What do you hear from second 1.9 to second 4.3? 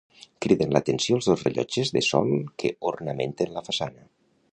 de sol que ornamenten la façana.